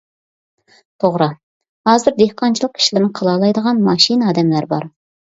توغرا، 1.03 1.25
ھازىر 1.89 2.15
دېھقانچىلىق 2.21 2.79
ئىشلىرىنى 2.81 3.09
قىلالايدىغان 3.19 3.83
ماشىنا 3.89 4.31
ئادەملەر 4.31 4.69
بار. 4.73 4.89